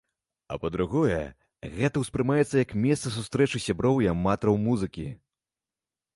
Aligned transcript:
А 0.53 0.55
па-другое, 0.61 1.19
гэта 1.75 1.95
ўспрымаецца 2.05 2.55
як 2.65 2.73
месца 2.87 3.13
сустрэчы 3.19 3.63
сяброў 3.67 3.95
і 4.07 4.11
аматараў 4.15 4.61
музыкі. 4.67 5.07